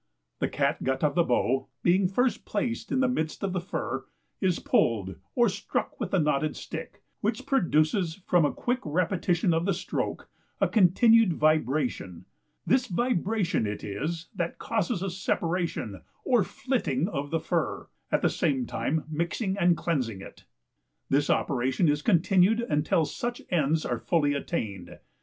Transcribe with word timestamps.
The 0.39 0.49
catgut 0.49 1.03
of 1.03 1.13
the 1.13 1.23
bow 1.23 1.67
(being 1.83 2.07
first 2.07 2.43
placed 2.43 2.91
in 2.91 3.01
the 3.01 3.07
midst 3.07 3.43
of 3.43 3.53
the 3.53 3.61
fur) 3.61 4.05
is 4.39 4.57
pulled 4.57 5.15
or 5.35 5.47
struck 5.47 5.99
with 5.99 6.09
the 6.09 6.17
knotted 6.17 6.55
stick, 6.55 7.03
which 7.19 7.45
produces, 7.45 8.15
from 8.25 8.43
a 8.43 8.51
quick 8.51 8.79
repetition 8.83 9.53
of 9.53 9.65
the 9.65 9.75
stroke, 9.75 10.27
a 10.59 10.67
continued 10.67 11.33
vibration, 11.33 12.25
this 12.65 12.87
vibration 12.87 13.67
it 13.67 13.83
is 13.83 14.29
that 14.33 14.57
causes 14.57 15.03
a 15.03 15.09
separation 15.11 16.01
or 16.23 16.43
flitting 16.43 17.07
of 17.07 17.29
the 17.29 17.39
fur, 17.39 17.87
at 18.11 18.23
the 18.23 18.27
same 18.31 18.65
time 18.65 19.03
mixing 19.07 19.55
and 19.55 19.77
cleansing 19.77 20.19
it. 20.19 20.45
This 21.11 21.29
operation 21.29 21.87
is 21.87 22.01
continued 22.01 22.59
until 22.61 23.05
such 23.05 23.39
ends 23.51 23.85
are 23.85 23.99
fully 23.99 24.33
attained. 24.33 24.97